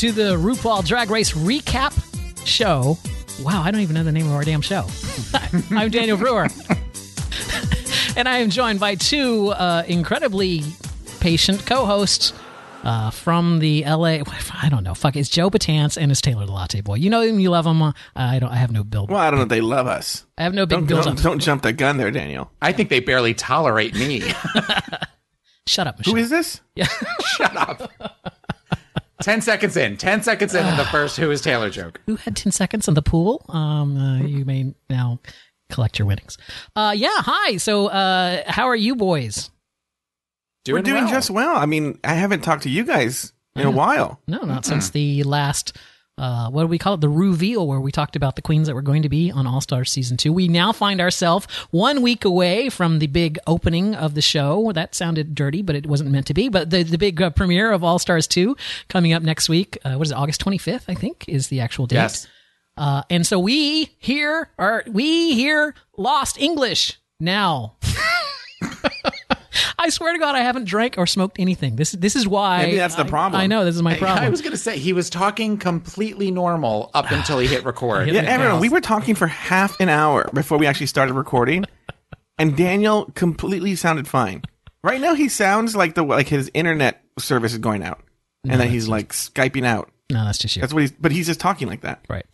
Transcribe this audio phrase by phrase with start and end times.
[0.00, 1.92] welcome to the RuPaul Drag Race recap
[2.46, 2.96] show.
[3.42, 4.86] Wow, I don't even know the name of our damn show.
[5.70, 6.44] I'm Daniel Brewer.
[8.16, 10.62] and I am joined by two uh, incredibly
[11.20, 12.32] patient co hosts.
[12.84, 14.20] Uh, from the LA,
[14.62, 14.94] I don't know.
[14.94, 16.94] Fuck, it's Joe Batance and it's Taylor the Latte Boy.
[16.94, 17.82] You know him, you love him.
[17.82, 18.50] Uh, I don't.
[18.50, 19.10] I have no build.
[19.10, 19.42] Well, I don't know.
[19.44, 20.24] if They love us.
[20.38, 21.22] I have no big Don't, build don't, up.
[21.24, 22.52] don't jump the gun there, Daniel.
[22.62, 24.22] I think they barely tolerate me.
[25.66, 26.14] Shut up, Michelle.
[26.14, 26.60] Who is this?
[26.76, 26.86] Yeah.
[27.36, 27.90] Shut up.
[29.22, 29.96] 10 seconds in.
[29.96, 32.00] 10 seconds in in the first Who is Taylor joke.
[32.06, 35.18] who had 10 seconds in the pool um uh, you may now
[35.70, 36.38] collect your winnings
[36.76, 39.50] uh yeah hi so uh how are you boys
[40.66, 41.12] We're doing well.
[41.12, 41.56] just well.
[41.56, 44.20] I mean, I haven't talked to you guys in a while.
[44.28, 45.76] no not since the last
[46.18, 47.00] uh, what do we call it?
[47.00, 49.60] The reveal, where we talked about the queens that were going to be on All
[49.60, 50.32] Stars season two.
[50.32, 54.72] We now find ourselves one week away from the big opening of the show.
[54.72, 56.48] That sounded dirty, but it wasn't meant to be.
[56.48, 58.56] But the the big uh, premiere of All Stars two
[58.88, 59.78] coming up next week.
[59.84, 60.16] Uh, what is it?
[60.16, 61.96] August twenty fifth, I think, is the actual date.
[61.96, 62.26] Yes.
[62.76, 67.76] Uh, and so we here are we here lost English now.
[69.80, 71.76] I swear to God, I haven't drank or smoked anything.
[71.76, 72.62] This this is why.
[72.62, 73.40] Maybe that's the I- problem.
[73.40, 74.10] I, know this is my problem.
[74.10, 74.30] I problem.
[74.32, 78.08] was going to say, he was talking completely normal up until he hit record.
[78.08, 78.60] Yeah, everyone.
[78.60, 81.64] We were talking for half an hour before we actually started recording,
[82.38, 84.42] and Daniel completely sounded fine.
[84.82, 88.00] Right now, he sounds like the like his internet service is going out,
[88.48, 89.90] and then he's like skyping out.
[90.10, 90.60] no, that's just you.
[90.60, 90.92] That's what he's.
[90.92, 92.04] But he's just talking like that.
[92.08, 92.26] Right.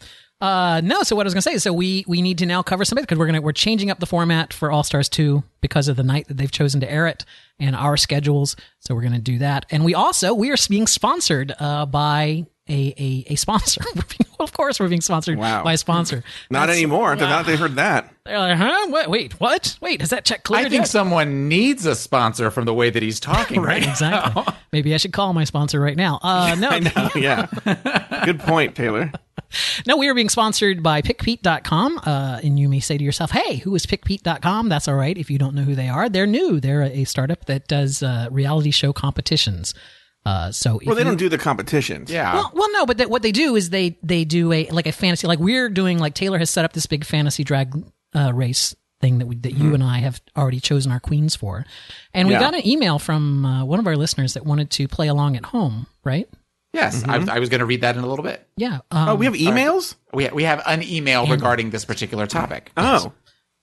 [0.44, 1.02] Uh, no.
[1.02, 2.98] So what I was gonna say is, so we we need to now cover some
[2.98, 5.88] of it because we're gonna we're changing up the format for All Stars two because
[5.88, 7.24] of the night that they've chosen to air it
[7.58, 8.56] and our schedules.
[8.80, 12.94] So we're gonna do that, and we also we are being sponsored uh, by a
[12.98, 13.82] a, a sponsor.
[14.40, 15.62] Of course, we're being sponsored Wow.
[15.62, 16.22] by a sponsor.
[16.50, 17.14] Not That's- anymore.
[17.16, 18.12] Now that they heard that.
[18.26, 18.86] They're like, huh?
[18.90, 19.78] Wait, wait, what?
[19.80, 20.66] Wait, has that check cleared?
[20.66, 20.88] I think yet?
[20.88, 24.42] someone needs a sponsor from the way that he's talking right, Right, exactly.
[24.72, 26.18] Maybe I should call my sponsor right now.
[26.20, 27.46] Uh, no, Oh, yeah.
[28.26, 29.12] Good point, Taylor.
[29.86, 31.98] no, we are being sponsored by pickpete.com.
[32.04, 34.68] Uh, and you may say to yourself, hey, who is pickpete.com?
[34.68, 36.08] That's all right if you don't know who they are.
[36.08, 36.60] They're new.
[36.60, 39.74] They're a startup that does uh, reality show competitions.
[40.26, 42.10] Uh, so if Well, they you- don't do the competitions.
[42.10, 42.32] Yeah.
[42.34, 44.92] Well, well, no, but they, what they do is they they do a like a
[44.92, 47.74] fantasy like we're doing like Taylor has set up this big fantasy drag
[48.14, 51.66] uh, race thing that we, that you and I have already chosen our queens for,
[52.14, 52.40] and we Yeah.
[52.40, 55.44] got an email from uh, one of our listeners that wanted to play along at
[55.44, 56.26] home, right?
[56.74, 57.04] Yes.
[57.06, 58.46] I, I was going to read that in a little bit.
[58.56, 58.80] Yeah.
[58.90, 59.94] Um, Oh, we have emails.
[60.12, 62.70] We, we have an email regarding this particular topic.
[62.76, 63.12] Oh,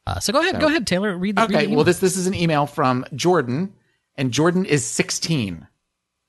[0.07, 1.15] uh, so go ahead, go ahead, Taylor.
[1.15, 1.65] Read the read Okay.
[1.67, 3.73] the Well, this this is an email from Jordan,
[4.15, 5.67] and Jordan is 16.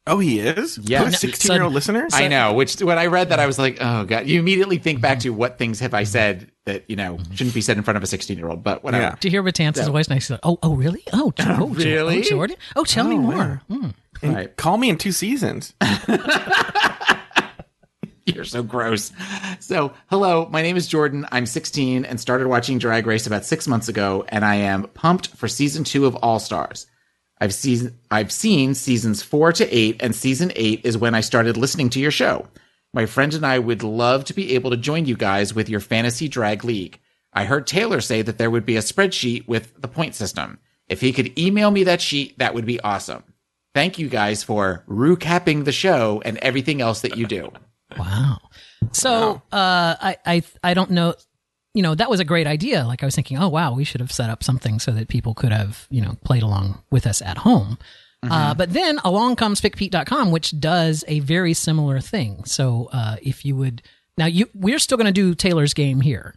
[0.07, 0.79] oh, he is.
[0.83, 1.09] Yeah.
[1.11, 2.09] Sixteen-year-old listener.
[2.13, 2.53] I know.
[2.55, 4.27] Which when I read that, I was like, oh god.
[4.27, 7.61] You immediately think back to what things have I said that you know shouldn't be
[7.61, 8.63] said in front of a 16 year old.
[8.63, 9.05] But whatever.
[9.05, 9.11] Yeah.
[9.15, 11.03] To hear Batance's voice, and I said, "Oh, oh, really?
[11.13, 12.19] Oh, Jo- oh, Really?
[12.19, 12.57] Oh, Jordan?
[12.77, 13.91] Oh, tell me more." Hmm.
[14.23, 14.57] And Right.
[14.57, 15.75] Call me in two seasons.
[18.25, 19.11] You're so gross.
[19.59, 21.27] So, hello, my name is Jordan.
[21.33, 25.29] I'm 16 and started watching Drag Race about six months ago, and I am pumped
[25.29, 26.87] for season two of All Stars.
[27.41, 31.57] I've seen I've seen seasons four to eight, and season eight is when I started
[31.57, 32.47] listening to your show.
[32.95, 35.81] My friend and I would love to be able to join you guys with your
[35.81, 37.01] fantasy drag league.
[37.33, 40.61] I heard Taylor say that there would be a spreadsheet with the point system.
[40.89, 43.25] If he could email me that sheet, that would be awesome.
[43.75, 47.51] Thank you guys for recapping the show and everything else that you do.
[47.99, 48.39] Wow.
[48.93, 51.15] So, uh, I, I, I don't know.
[51.75, 52.85] You know, that was a great idea.
[52.85, 55.33] Like I was thinking, oh wow, we should have set up something so that people
[55.33, 57.79] could have, you know, played along with us at home.
[58.31, 62.45] Uh, but then along comes pickpete.com, which does a very similar thing.
[62.45, 63.83] So, uh, if you would
[64.17, 66.35] now, you we're still going to do Taylor's game here,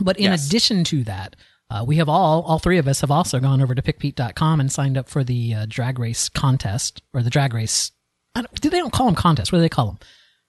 [0.00, 0.46] but in Yes.
[0.46, 1.34] addition to that,
[1.70, 4.70] uh, we have all all three of us have also gone over to pickpete.com and
[4.70, 7.90] signed up for the uh, drag race contest or the drag race.
[8.34, 9.50] I don't, do they don't call them contests?
[9.52, 9.98] What do they call them?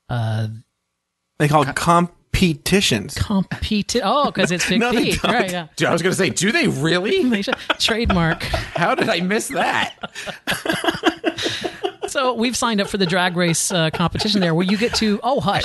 [0.10, 0.48] Uh,
[1.40, 3.14] They call it competitions.
[3.16, 3.96] compete.
[4.04, 5.50] Oh, because it's Big No, Pete, right?
[5.52, 5.68] Yeah.
[5.76, 7.24] Dude, I was going to say, do they really?
[7.30, 8.44] They should trademark.
[8.44, 9.94] How did I miss that?
[12.08, 15.20] So we've signed up for the drag race uh, competition there, where you get to.
[15.24, 15.64] Oh, hush!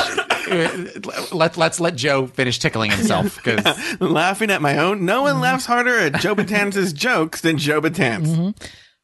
[1.33, 3.65] Let, let's let Joe finish tickling himself because
[4.01, 5.05] laughing at my own.
[5.05, 8.55] No one laughs harder at Joe Batance's jokes than Joe Batance.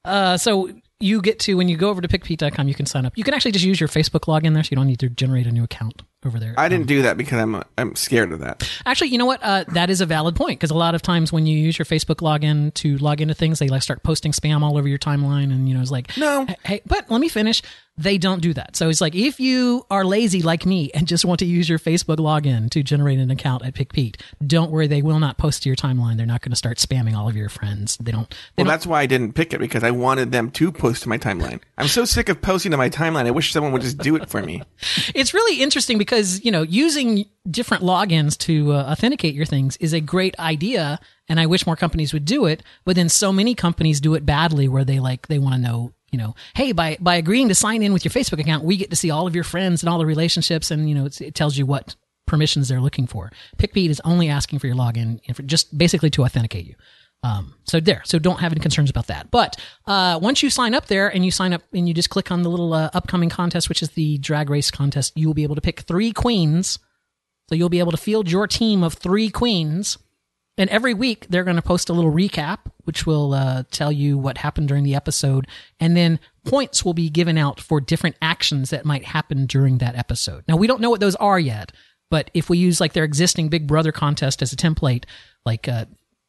[0.04, 0.70] Uh, so
[1.00, 3.16] you get to when you go over to pickpete.com, you can sign up.
[3.16, 5.46] You can actually just use your Facebook login there, so you don't need to generate
[5.46, 6.54] a new account over there.
[6.58, 8.68] I didn't do that because I'm I'm scared of that.
[8.84, 9.42] Actually, you know what?
[9.42, 11.86] Uh, that is a valid point because a lot of times when you use your
[11.86, 15.52] Facebook login to log into things, they like start posting spam all over your timeline,
[15.52, 16.44] and you know it's like, No.
[16.46, 17.62] hey, hey, but let me finish.
[17.98, 18.76] They don't do that.
[18.76, 21.78] So it's like if you are lazy like me and just want to use your
[21.78, 25.70] Facebook login to generate an account at PickPete, don't worry, they will not post to
[25.70, 26.18] your timeline.
[26.18, 27.96] They're not going to start spamming all of your friends.
[27.96, 28.28] They don't.
[28.28, 31.04] They Well, don't that's why I didn't pick it because I wanted them to post
[31.04, 31.62] to my timeline.
[31.78, 33.24] I'm so sick of posting to my timeline.
[33.24, 34.62] I wish someone would just do it for me.
[35.14, 39.92] it's really interesting because you know using different logins to uh, authenticate your things is
[39.92, 40.98] a great idea
[41.28, 44.26] and i wish more companies would do it but then so many companies do it
[44.26, 47.54] badly where they like they want to know you know hey by by agreeing to
[47.54, 49.90] sign in with your facebook account we get to see all of your friends and
[49.90, 51.94] all the relationships and you know it tells you what
[52.26, 53.30] permissions they're looking for.
[53.56, 56.74] PickPete is only asking for your login for just basically to authenticate you
[57.26, 59.30] um, so there, so don't have any concerns about that.
[59.30, 59.56] But
[59.86, 62.42] uh, once you sign up there and you sign up and you just click on
[62.42, 65.56] the little uh, upcoming contest, which is the drag race contest, you will be able
[65.56, 66.78] to pick three queens.
[67.48, 69.98] So you'll be able to field your team of three queens.
[70.58, 74.16] And every week they're going to post a little recap, which will uh, tell you
[74.16, 75.46] what happened during the episode.
[75.80, 79.96] And then points will be given out for different actions that might happen during that
[79.96, 80.44] episode.
[80.48, 81.72] Now we don't know what those are yet,
[82.10, 85.04] but if we use like their existing Big Brother contest as a template,
[85.44, 85.86] like uh,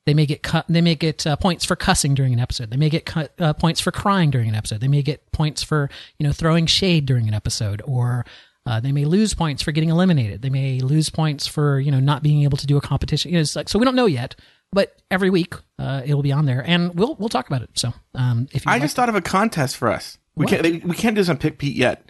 [0.07, 0.65] they may get cut.
[0.68, 2.71] They may get uh, points for cussing during an episode.
[2.71, 4.80] They may get cut, uh, points for crying during an episode.
[4.80, 8.25] They may get points for you know throwing shade during an episode, or
[8.65, 10.42] uh, they may lose points for getting eliminated.
[10.42, 13.31] They may lose points for you know not being able to do a competition.
[13.31, 14.36] You know, it's like, so we don't know yet,
[14.71, 17.69] but every week uh, it will be on there, and we'll we'll talk about it.
[17.75, 20.18] So um, if you I like- just thought of a contest for us.
[20.36, 20.62] We What?
[20.62, 22.06] can't we can't do this on Pick Pete yet.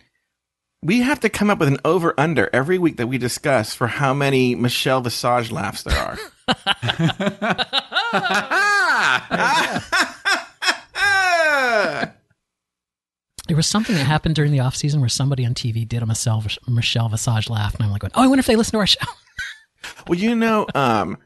[0.84, 3.88] We have to come up with an over under every week that we discuss for
[3.88, 6.18] how many Michelle Visage laughs there are.
[13.48, 16.06] there was something that happened during the off season where somebody on TV did a
[16.06, 18.88] Michelle Michelle Visage laugh, and I'm like, oh, I wonder if they listen to our
[18.88, 19.06] show.
[20.08, 21.18] Well, you know, um,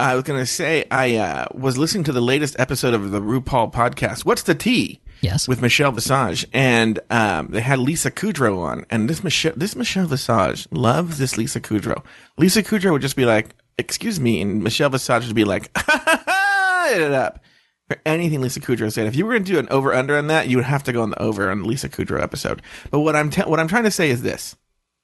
[0.00, 3.72] I was gonna say I uh, was listening to the latest episode of the RuPaul
[3.72, 4.24] podcast.
[4.24, 5.00] What's the tea?
[5.20, 9.76] yes, With Michelle Visage, and um, they had Lisa Kudrow on, and this Michelle, this
[9.76, 12.02] Michelle Visage loves this Lisa Kudrow.
[12.36, 17.12] Lisa Kudrow would just be like, "Excuse me," and Michelle Visage would be like, "It
[17.12, 17.42] up."
[17.88, 20.26] For anything Lisa Kudrow said, if you were going to do an over under on
[20.26, 22.60] that, you would have to go on the over on the Lisa Kudrow episode.
[22.90, 24.56] But what I'm te- what I'm trying to say is this: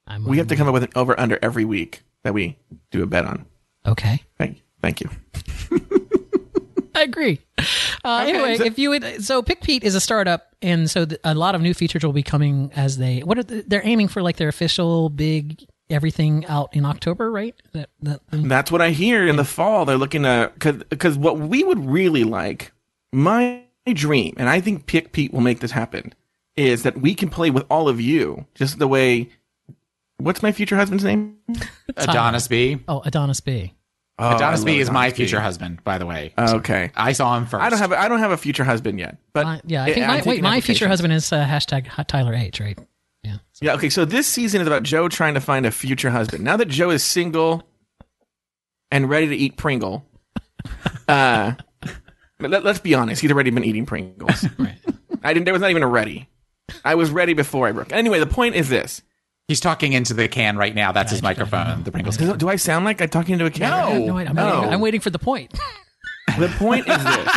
[0.06, 2.58] I'm, we have to come up with an over under every week that we
[2.90, 3.46] do a bet on.
[3.86, 4.22] okay.
[4.36, 5.08] Thank, thank you.
[6.96, 7.40] I agree.
[8.04, 11.34] Uh, anyway, so- if you would, so PickPete is a startup, and so th- a
[11.34, 13.20] lot of new features will be coming as they.
[13.20, 14.22] What are the, they're aiming for?
[14.22, 15.58] Like their official big
[15.90, 17.54] everything out in October, right?
[17.72, 19.84] That, that That's what I hear in the fall.
[19.84, 20.52] They're looking to
[20.88, 22.72] because what we would really like,
[23.12, 26.14] my dream, and I think Pick Pete will make this happen,
[26.56, 29.28] is that we can play with all of you just the way.
[30.18, 31.36] What's my future husband's name?
[31.96, 32.78] Adonis B.
[32.88, 33.74] oh Adonis B.
[34.16, 35.16] Oh, Adonis B is my Adonis B.
[35.24, 36.32] future husband, by the way.
[36.38, 37.64] Okay, I saw him first.
[37.64, 39.92] I don't have a, I don't have a future husband yet, but Uh, yeah, I
[39.92, 42.78] think I'm my, taking wait, my future husband is uh, hashtag Tyler H, right?
[43.60, 43.70] Yeah.
[43.70, 43.74] Yeah.
[43.76, 43.88] Okay.
[43.88, 46.44] So this season is about Joe trying to find a future husband.
[46.44, 47.62] Now that Joe is single
[48.90, 50.04] and ready to eat Pringle,
[51.08, 51.52] uh,
[52.40, 53.20] let, us be honest.
[53.22, 54.46] He's already been eating Pringles.
[54.58, 54.78] Right.
[55.22, 55.46] I didn't.
[55.46, 56.28] There was not even a ready.
[56.84, 57.92] I was ready before I broke.
[57.92, 59.00] Anyway, the point is this:
[59.48, 60.92] He's talking into the can right now.
[60.92, 61.82] That's his microphone.
[61.82, 62.28] The Pringles can.
[62.28, 63.98] do, do I sound like I'm talking into a camera?
[63.98, 64.06] No.
[64.06, 64.54] No, I'm, no.
[64.60, 65.52] waiting, I'm waiting for the point.
[66.38, 67.28] The point is this.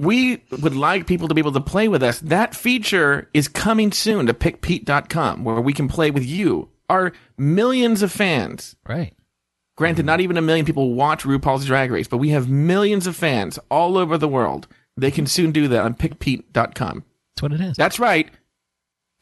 [0.00, 2.20] We would like people to be able to play with us.
[2.20, 8.02] That feature is coming soon to pickpete.com where we can play with you, our millions
[8.02, 8.76] of fans.
[8.88, 9.14] right.
[9.76, 13.16] Granted, not even a million people watch RuPaul's Drag Race, but we have millions of
[13.16, 14.68] fans all over the world.
[14.96, 17.04] They can soon do that on pickpete.com.
[17.34, 17.76] That's what it is.
[17.78, 18.28] That's right.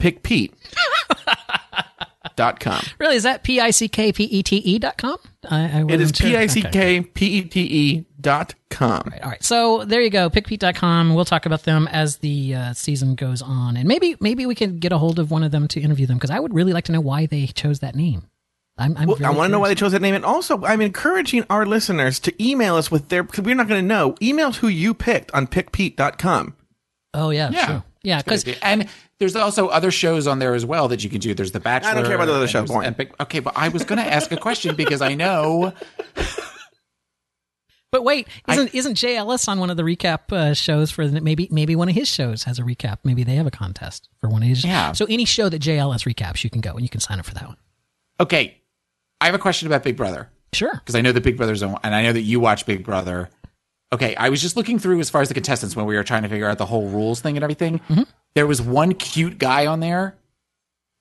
[2.39, 2.85] Pickpete.com.
[2.99, 5.17] really, is that P I C K P E T E dot com?
[5.49, 6.27] I, I It is wasn't sure.
[6.29, 6.71] P I C Okay.
[6.71, 9.13] K P E T E dot com.
[9.23, 9.43] All right.
[9.43, 10.31] So there you go.
[10.31, 11.15] Pickpete.com.
[11.15, 13.77] We'll talk about them as the uh, season goes on.
[13.77, 16.17] And maybe maybe we can get a hold of one of them to interview them
[16.19, 18.29] because I would really like to know why they chose that name.
[18.81, 20.15] I'm, I'm Well, I want to know why they chose that name.
[20.15, 23.83] And also, I'm encouraging our listeners to email us with their, because we're not going
[23.83, 26.55] to know, email who you picked on pickpete.com.
[27.13, 27.51] Oh, yeah.
[27.51, 27.67] Yeah.
[27.67, 27.83] True.
[28.03, 28.23] Yeah.
[28.23, 28.89] Because and
[29.19, 31.35] there's also other shows on there as well that you can do.
[31.35, 31.91] There's The Bachelor.
[31.91, 32.71] I don't care about the other and shows.
[32.71, 35.73] Epic- Okay, but I was going to ask a question because I know.
[37.91, 41.23] But wait, isn't isn't Jay Ellis on one of the recap uh, shows for the,
[41.23, 42.99] maybe maybe one of his shows has a recap?
[43.03, 44.63] Maybe they have a contest for one of his.
[44.63, 44.93] Yeah.
[44.93, 47.25] So any show that Jay Ellis recaps, you can go and you can sign up
[47.25, 47.57] for that one.
[48.21, 48.61] Okay,
[49.23, 50.75] I have a question about Big Brother Sure.
[50.75, 53.31] because I know that Big Brother's on, and I know that you watch Big Brother.
[53.93, 56.23] Okay, I was just looking through as far as the contestants when we were trying
[56.23, 57.79] to figure out the whole rules thing and everything.
[57.89, 58.03] Mm-hmm.
[58.35, 60.17] There was one cute guy on there.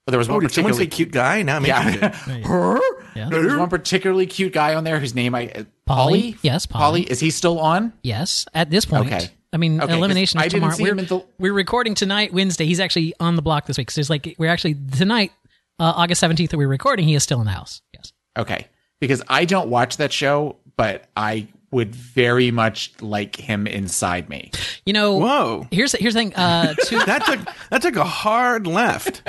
[0.06, 1.41] But there was Oh, one did someone particularly say cute guy?
[1.41, 2.17] Now I'm yeah.
[3.15, 3.29] Yeah.
[3.29, 6.34] There's one particularly cute guy on there whose name I uh, Paulie?
[6.36, 6.38] Paulie.
[6.44, 7.06] Yes, Paulie.
[7.08, 7.91] Is he still on?
[8.03, 9.08] Yes, at this point.
[9.08, 9.27] Okay.
[9.51, 10.75] I mean, Okay, 'cause elimination I is tomorrow.
[10.79, 12.65] We're, him until- we're recording tonight, Wednesday.
[12.67, 13.89] He's actually on the block this week.
[13.91, 15.32] So it's like we're actually tonight,
[15.79, 17.08] uh, August seventeenth, that we're recording.
[17.08, 17.82] He is still in the house.
[17.94, 18.13] Yes.
[18.38, 18.67] Okay,
[19.01, 24.52] because I don't watch that show, but I would very much like him inside me.
[24.86, 25.68] You know, Whoa.
[25.72, 26.36] here's here's the thing.
[26.36, 29.22] Uh, two, That took that took a hard left.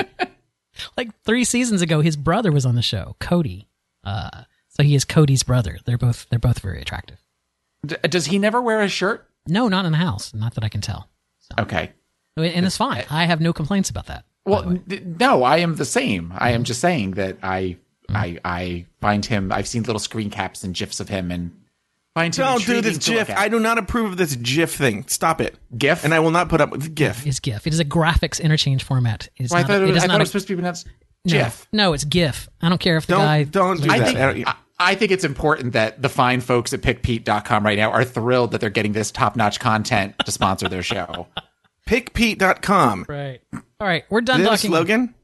[0.96, 3.68] like three seasons ago, his brother was on the show, Cody.
[4.04, 5.78] Uh, so he is Cody's brother.
[5.84, 7.18] They're both they're both very attractive.
[7.84, 9.28] D- does he never wear a shirt?
[9.46, 10.32] No, not in the house.
[10.34, 11.08] Not that I can tell.
[11.58, 11.92] Okay.
[12.36, 13.04] And it's fine.
[13.10, 14.24] I have no complaints about that.
[14.44, 16.32] Well, d- no, I am the same.
[16.36, 17.76] I am just saying that I,
[18.08, 19.50] I, I find him.
[19.50, 21.50] I've seen little screen caps and gifs of him, and
[22.18, 22.44] find him.
[22.44, 23.30] Don't do this GIF.
[23.30, 25.06] I do not approve of this GIF thing.
[25.08, 25.56] Stop it.
[25.76, 26.04] GIF?
[26.04, 27.26] And I will not put up with GIF.
[27.26, 27.66] Is GIF.
[27.66, 29.28] It is a graphics interchange format.
[29.36, 29.68] It is Well, I not.
[29.68, 30.86] thought, a, it, it was, I not thought it was supposed to be pronounced
[31.24, 31.66] no, GIF.
[31.72, 32.48] No, it's GIF.
[32.62, 33.42] I don't care if the Don't guy.
[33.44, 34.04] don't do I that.
[34.06, 37.76] think, I don't- I, I think it's important that the fine folks at pickpete.com right
[37.76, 41.26] now are thrilled that they're getting this top notch content to sponsor their show.
[41.88, 43.06] Pickpete.com.
[43.08, 43.40] Right.
[43.52, 44.70] All right, we're done Is that a talking.
[44.70, 45.14] slogan?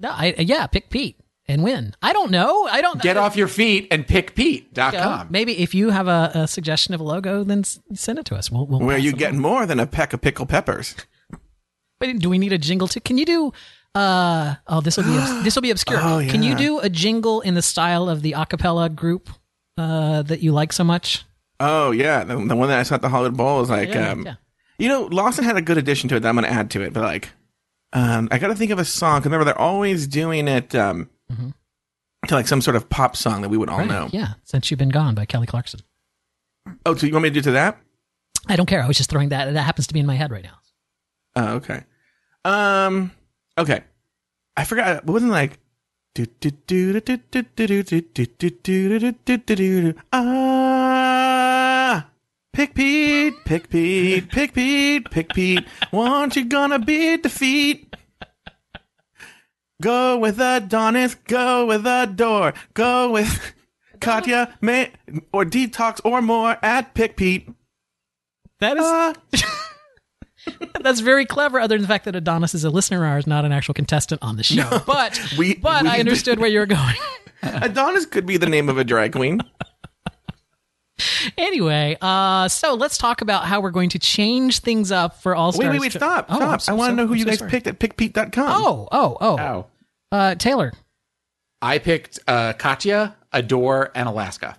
[0.00, 1.94] No, I, yeah, pick Pete and win.
[2.02, 2.66] I don't know.
[2.66, 4.92] I don't Get I, off your feet and pickpete.com.
[4.92, 8.24] Yeah, maybe if you have a, a suggestion of a logo, then s- send it
[8.26, 8.50] to us.
[8.50, 8.66] We'll.
[8.66, 10.94] we'll Where pass you it get more than a peck of pickle peppers.
[12.00, 13.00] Wait, do we need a jingle too?
[13.00, 13.52] Can you do?
[13.94, 15.10] Uh oh, this will be
[15.44, 16.00] this will be obscure.
[16.02, 19.30] Oh, Can you do a jingle in the style of the acapella group
[19.78, 21.24] uh, that you like so much?
[21.60, 24.10] Oh yeah, the, the one that I saw at the Hollywood Bowl is like, Yeah,
[24.10, 24.34] um, yeah.
[24.78, 26.82] you know, Lawson had a good addition to it that I'm going to add to
[26.82, 27.30] it, but like,
[27.92, 29.22] um, I got to think of a song.
[29.22, 31.50] remember, they're always doing it um, mm-hmm.
[32.28, 33.88] to like some sort of pop song that we would all right.
[33.88, 34.08] know.
[34.12, 35.80] Yeah, since you've been gone by Kelly Clarkson.
[36.86, 37.78] Oh, so you want me to do to that?
[38.46, 38.82] I don't care.
[38.82, 39.52] I was just throwing that.
[39.52, 40.58] That happens to be in my head right now.
[41.36, 41.84] Oh, okay.
[42.44, 43.10] Um,
[43.58, 43.82] okay.
[44.56, 44.96] I forgot.
[44.98, 45.58] It wasn't like.
[50.12, 52.06] Ah,
[52.52, 55.66] pick Pete, pick Pete, pick Pete, pick Pete.
[55.90, 57.96] Won't you gonna beat defeat?
[59.82, 63.52] Go with Adonis, go with Adore, go with
[64.00, 64.92] Katya, May,
[65.32, 67.48] or Detox or more at Pick Pete.
[68.60, 69.14] That is Ah.
[70.80, 71.58] that's very clever.
[71.58, 74.22] Other than the fact that Adonis is a listener of ours, not an actual contestant
[74.22, 74.82] on the show.
[74.86, 76.94] but we- but we- I understood where you were going.
[77.42, 79.40] Adonis could be the name of a drag queen.
[81.38, 85.52] anyway, uh, so let's talk about how we're going to change things up for All
[85.52, 85.66] Stars.
[85.68, 86.60] Wait, wait, wait, stop, Oh, I'm stop.
[86.62, 87.50] so- I want to so- know who I'm you so guys sorry.
[87.50, 88.46] picked at pickpete.com.
[88.48, 89.38] Oh, oh, oh.
[89.38, 89.66] Oh.
[90.16, 90.72] Uh, Taylor.
[91.60, 94.56] I picked uh, Katya, Adore, and Alaska.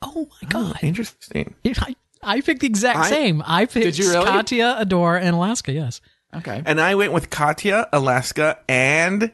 [0.00, 0.78] Oh my God.
[0.82, 1.54] Interesting.
[1.66, 3.42] I, I picked the exact I- same.
[3.44, 4.24] I picked Did you really?
[4.24, 5.72] Katya, Adore, and Alaska.
[5.72, 6.00] Yes.
[6.34, 6.62] Okay.
[6.64, 9.32] And I went with Katya, Alaska, and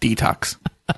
[0.00, 0.56] Detox.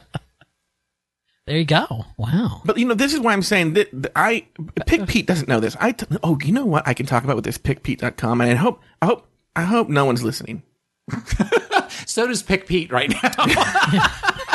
[1.47, 2.07] There you go.
[2.17, 2.63] Wow.
[2.65, 4.47] But you know, this is why I'm saying that that I
[4.87, 5.77] Pick Pete doesn't know this.
[5.79, 8.55] I t- oh, you know what I can talk about with this pickpete.com, and I
[8.55, 10.63] hope I hope I hope no one's listening.
[12.05, 14.11] So does Pick Pete right now.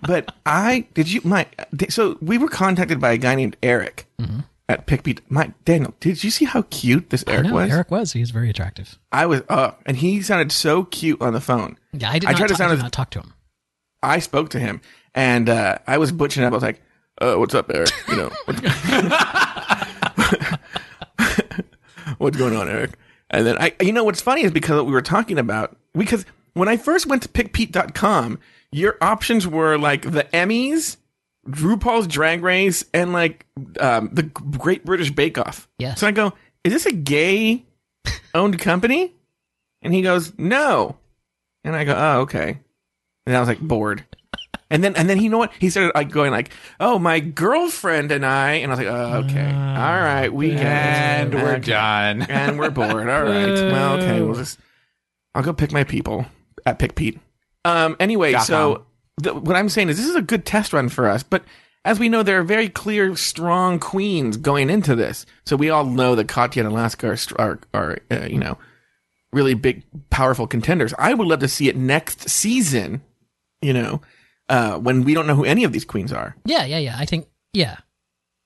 [0.00, 1.46] But I did you my
[1.90, 4.40] so we were contacted by a guy named Eric mm-hmm.
[4.68, 5.20] at Pickpete.
[5.28, 7.70] My Daniel, did you see how cute this Eric No, was?
[7.70, 8.12] Eric was.
[8.12, 8.98] He was very attractive.
[9.12, 11.76] I was up, and he sounded so cute on the phone.
[11.92, 13.34] Yeah, I did I not, tried to sound I did as- not talk to him.
[14.02, 14.80] I spoke to him,
[15.14, 16.52] and uh, I was butching up.
[16.52, 16.82] I was like,
[17.20, 17.90] uh, "What's up, Eric?
[18.08, 18.60] You know, what's,
[22.18, 22.92] what's going on, Eric?"
[23.30, 26.24] And then I, you know, what's funny is because what we were talking about because
[26.54, 28.38] when I first went to pickpete.com,
[28.72, 30.96] your options were like the Emmys,
[31.46, 33.46] RuPaul's Drag Race, and like
[33.80, 35.68] um, the Great British Bake Off.
[35.78, 36.00] Yes.
[36.00, 36.32] So I go,
[36.64, 37.64] "Is this a gay
[38.34, 39.14] owned company?"
[39.82, 40.96] And he goes, "No."
[41.64, 42.58] And I go, "Oh, okay."
[43.26, 44.04] And I was like bored.
[44.70, 45.52] And then, and then, you know what?
[45.58, 49.16] He started like going like, "Oh, my girlfriend and I," and I was like, "Oh,
[49.20, 51.72] okay, all right, we and we're Okay.
[51.72, 52.22] done.
[52.28, 53.08] and we're bored.
[53.08, 54.58] All right, well, okay, we'll just,
[55.34, 56.26] I'll go pick my people
[56.66, 57.18] at Pick Pete.
[57.64, 58.84] Um, anyway, Dot so
[59.16, 61.44] the, what I'm saying is this is a good test run for us, but
[61.84, 65.24] as we know, there are very clear, strong queens going into this.
[65.46, 68.58] So we all know that Katya and Alaska are, are, are uh, you know,
[69.32, 70.92] really big, powerful contenders.
[70.98, 73.00] I would love to see it next season,
[73.62, 74.02] you know,
[74.48, 76.36] uh, when we don't know who any of these queens are.
[76.44, 76.96] Yeah, yeah, yeah.
[76.98, 77.76] I think, yeah.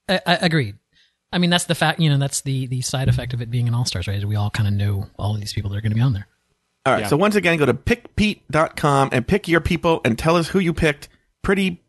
[0.09, 0.77] I, I agreed.
[1.33, 3.67] I mean, that's the fact, you know, that's the, the side effect of it being
[3.69, 4.23] an all stars, right?
[4.25, 6.13] We all kind of know all of these people that are going to be on
[6.13, 6.27] there.
[6.85, 7.03] All right.
[7.03, 7.09] Yeah.
[7.09, 10.75] So once again, go to pickpete.com and pick your people and tell us who you
[10.75, 11.09] picked
[11.43, 11.81] pretty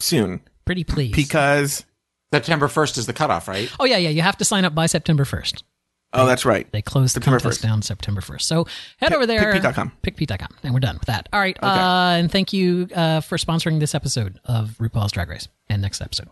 [0.00, 1.14] soon Pretty please.
[1.16, 1.84] because
[2.32, 3.72] September 1st is the cutoff, right?
[3.80, 4.10] oh, yeah, yeah.
[4.10, 5.62] You have to sign up by September 1st.
[6.12, 6.70] Oh, that's right.
[6.72, 7.62] They closed the September contest 1st.
[7.62, 8.42] down September 1st.
[8.42, 9.52] So head over there.
[9.52, 9.92] pickpete.com.
[10.02, 10.48] Pickpete.com.
[10.62, 11.28] And we're done with that.
[11.32, 11.56] All right.
[11.62, 16.00] Uh, and thank you uh, for sponsoring this episode of RuPaul's Drag Race and next
[16.00, 16.28] episode.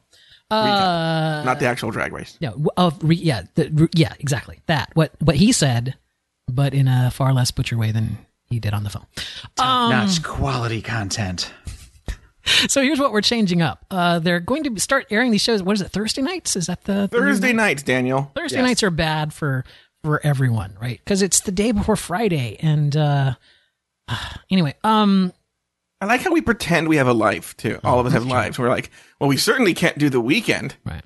[0.50, 1.44] Recap.
[1.44, 2.36] Not the actual drag race.
[2.40, 2.50] Yeah.
[2.50, 3.42] w- Of re- yeah.
[3.54, 4.14] The, re- yeah.
[4.20, 4.60] Exactly.
[4.66, 4.90] That.
[4.94, 5.96] What what he said,
[6.46, 9.06] but in a far less butcher way than he did on the phone.
[9.58, 11.52] Um, Notch quality content.
[12.68, 13.84] So here's what we're changing up.
[13.90, 15.62] Uh, they're going to start airing these shows.
[15.62, 15.90] What is it?
[15.90, 16.56] Thursday nights?
[16.56, 17.56] Is that the Thursday night?
[17.56, 18.30] nights, Daniel.
[18.34, 18.66] Thursday Yes.
[18.66, 19.64] nights are bad for
[20.04, 21.00] for everyone, right?
[21.04, 23.34] Because it's the day before Friday, and uh,
[24.50, 25.32] anyway, um,
[26.00, 27.80] I like how we pretend we have a life too.
[27.82, 28.58] All of us have lives.
[28.58, 30.76] We're like, well, we certainly can't do the weekend.
[30.84, 31.02] right.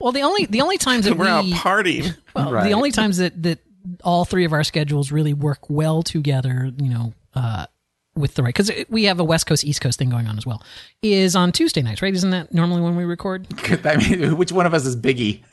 [0.00, 2.16] Well, the only the only times that We're out we partying.
[2.34, 2.64] well, Right.
[2.64, 3.60] the only times that that
[4.02, 7.66] all three of our schedules really work well together, you know, uh,
[8.14, 10.46] with the right because we have a West Coast East Coast thing going on as
[10.46, 10.62] well,
[11.02, 12.14] is on Tuesday nights, right?
[12.14, 13.46] Isn't that normally when we record?
[13.84, 15.42] I mean, which one of us is Biggie?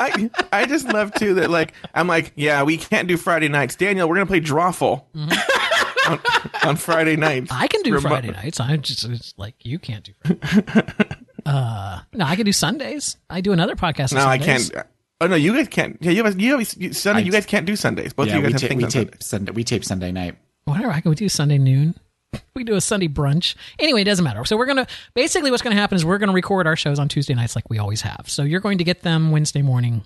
[0.00, 3.74] I I just love too that like I'm like, yeah, we can't do Friday nights.
[3.74, 5.04] Daniel, we're gonna play Drawful
[6.08, 6.20] on,
[6.62, 7.50] on Friday nights.
[7.50, 8.60] I can do Remo- Friday nights.
[8.60, 10.12] I just it's like you can't do.
[10.24, 10.92] Friday.
[11.46, 13.16] uh, no, I can do Sundays.
[13.28, 14.12] I do another podcast.
[14.12, 14.70] on No, I can't.
[15.20, 15.98] Oh no, you guys can't.
[16.00, 16.40] Yeah, you have.
[16.40, 17.22] You have you, Sunday.
[17.22, 18.12] you guys can't do Sundays.
[18.12, 19.26] Both yeah, of you we, guys ta- have things we on tape Sundays.
[19.26, 19.52] Sunday.
[19.52, 20.36] We tape Sunday night.
[20.70, 20.92] Whatever.
[20.92, 21.94] I can do Sunday noon.
[22.54, 23.54] We do a Sunday brunch.
[23.78, 24.44] Anyway, it doesn't matter.
[24.44, 27.34] So we're gonna basically what's gonna happen is we're gonna record our shows on Tuesday
[27.34, 28.24] nights like we always have.
[28.26, 30.02] So you're going to get them Wednesday morning,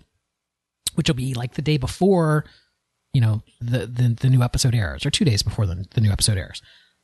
[0.95, 2.45] which will be like the day before,
[3.13, 6.11] you know, the the, the new episode airs, or two days before the, the new
[6.11, 6.63] episode airs.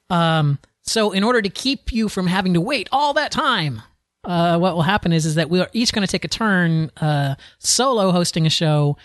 [0.08, 3.82] Um, so in order to keep you from having to wait all that time,
[4.24, 7.34] uh, what will happen is is that we're each going to take a turn uh,
[7.58, 8.96] solo hosting a show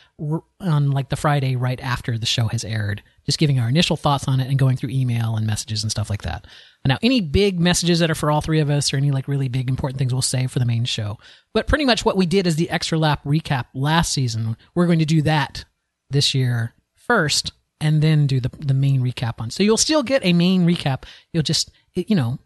[0.60, 4.28] on like the Friday right after the show has aired, just giving our initial thoughts
[4.28, 6.46] on it and going through email and messages and stuff like that.
[6.86, 9.48] Now, any big messages that are for all three of us or any like really
[9.48, 11.18] big important things we'll save for the main show.
[11.54, 14.58] But pretty much what we did is the extra lap recap last season.
[14.76, 15.64] We're going to do that
[16.10, 19.52] this year first and then do the the main recap on.
[19.52, 21.04] So you'll still get a main recap.
[21.32, 22.40] You'll just you know,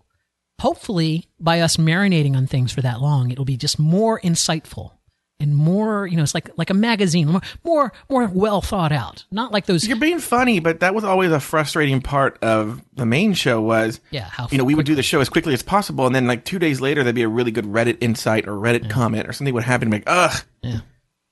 [0.60, 4.92] hopefully by us marinating on things for that long, it'll be just more insightful
[5.40, 9.24] and more, you know, it's like like a magazine, more more, more well thought out.
[9.32, 13.06] Not like those You're being funny, but that was always a frustrating part of the
[13.06, 13.62] main show.
[13.62, 16.16] Was yeah, how you know we would do the show as quickly as possible, and
[16.16, 19.28] then like two days later there'd be a really good Reddit insight or Reddit comment
[19.28, 19.92] or something would happen.
[19.92, 20.80] Like, ugh, Yeah.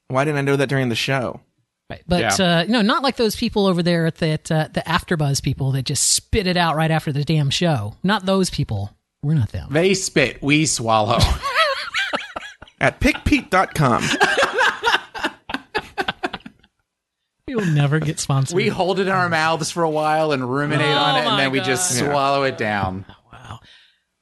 [0.07, 1.41] why didn't I know that during the show?
[1.89, 2.03] Right.
[2.07, 5.41] But uh, you know, not like those people over there at that uh, the AfterBuzz
[5.41, 7.95] people that just spit it out right after the damn show.
[8.03, 8.94] Not those people.
[9.25, 9.69] We're not them.
[9.71, 11.17] They spit, we swallow.
[12.79, 14.03] At pickpete.com.
[17.47, 18.55] We will never get sponsored.
[18.55, 21.39] we hold it in our mouths for a while and ruminate on it, Oh and
[21.39, 22.09] then we just God.
[22.09, 23.05] swallow it down.
[23.31, 23.59] Wow.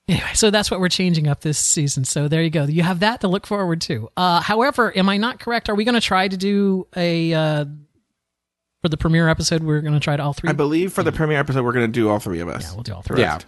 [0.10, 2.04] Anyway, so that's what we're changing up this season.
[2.04, 2.66] So there you go.
[2.66, 4.10] You have that to look forward to.
[4.18, 5.70] Uh, however, am I not correct?
[5.70, 7.66] Are we going to try to do a uh,
[8.82, 9.64] for the premiere episode?
[9.64, 10.50] We're going to try to all three.
[10.50, 12.64] I believe for the premiere episode we're going to do all three of us.
[12.64, 13.22] yeah, we'll do all three.
[13.22, 13.40] Yeah.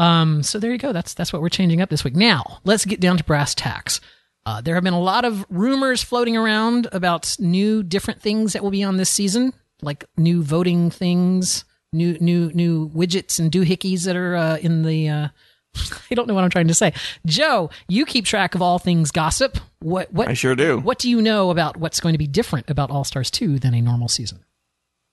[0.00, 0.92] Um, so there you go.
[0.92, 2.16] That's that's what we're changing up this week.
[2.16, 4.00] Now let's get down to brass tacks.
[4.46, 8.62] Uh, there have been a lot of rumors floating around about new different things that
[8.62, 14.06] will be on this season, like new voting things, new new new widgets and doohickeys
[14.06, 15.08] that are uh, in the.
[15.08, 15.28] Uh,
[16.10, 16.94] I don't know what I'm trying to say.
[17.26, 19.58] Joe, you keep track of all things gossip.
[19.80, 20.78] What what I sure do.
[20.78, 23.74] what do you know about what's going to be different about All Stars 2 than
[23.74, 24.44] a normal season?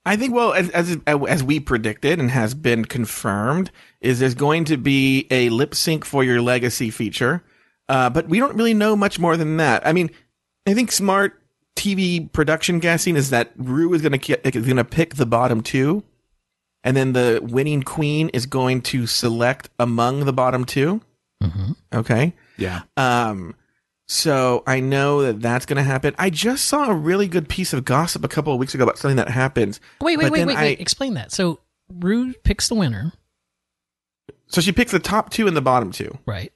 [0.08, 4.64] I think, well, as, as as we predicted and has been confirmed, is there's going
[4.66, 7.44] to be a lip sync for your legacy feature,
[7.90, 9.86] uh, but we don't really know much more than that.
[9.86, 10.10] I mean,
[10.66, 11.42] I think smart
[11.76, 15.62] TV production guessing is that Rue is going to is going to pick the bottom
[15.62, 16.04] two,
[16.86, 21.02] and then the winning queen is going to select among the bottom 2
[21.94, 22.34] Okay.
[22.58, 22.82] Yeah.
[22.96, 23.56] Um,
[24.08, 26.16] so I know that that's going to happen.
[26.18, 28.98] I just saw a really good piece of gossip a couple of weeks ago about
[28.98, 29.80] something that happens.
[30.02, 30.80] Wait, wait, But wait, wait, I- wait.
[30.80, 31.32] Explain that.
[31.32, 33.14] So Rue picks the winner,
[34.48, 36.18] So she picks the top two and the bottom two.
[36.26, 36.52] right?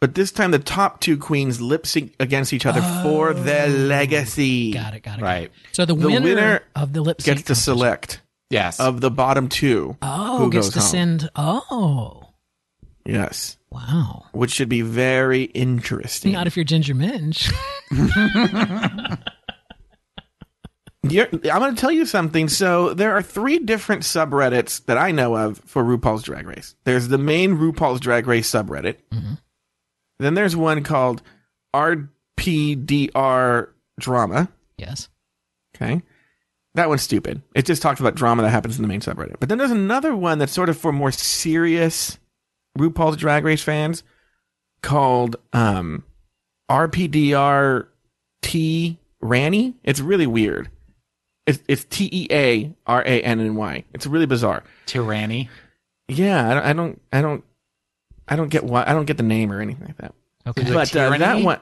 [0.00, 3.70] But this time the top two queens lip sync against each other for their oh.
[3.70, 4.72] legacy.
[4.72, 5.20] Got it, got it.
[5.20, 5.44] got Right.
[5.44, 5.52] it.
[5.72, 8.78] So the, The winner, winner of the lip sync Gets to select Yes.
[8.78, 9.96] of the bottom two.
[10.02, 10.88] Oh, who gets goes to home.
[10.88, 11.30] send.
[11.34, 12.25] Oh,
[13.06, 13.56] Yes.
[13.70, 14.24] wow.
[14.32, 16.32] Which should be very interesting.
[16.32, 17.52] Not if you're Ginger Minj.
[21.08, 22.48] You're- I'm going to tell you something.
[22.48, 26.74] So there are three different subreddits that I know of for RuPaul's Drag Race.
[26.84, 28.96] There's the main RuPaul's Drag Race subreddit.
[29.12, 29.34] Mm-hmm.
[30.18, 31.22] Then there's one called
[31.74, 33.68] RPDR
[34.00, 34.48] Drama.
[34.78, 35.08] yes.
[35.76, 36.02] Okay.
[36.74, 37.40] That one's stupid.
[37.54, 39.36] It just talks about drama that happens in the main subreddit.
[39.40, 42.18] But then there's another one that's sort of for more serious
[42.76, 44.02] RuPaul's Drag Race fans
[44.82, 46.04] called um,
[46.70, 47.86] RPDR
[48.42, 49.74] T Ranny.
[49.84, 50.70] It's really weird.
[51.46, 53.84] It's it's T E A R A N N Y.
[53.94, 54.64] It's really bizarre.
[54.86, 55.48] Tyranny.
[56.08, 57.44] Yeah, I don't, I don't, I don't,
[58.28, 60.14] I don't get why I don't get the name or anything like that.
[60.46, 60.62] Okay.
[60.62, 61.60] Is it But uh, that one,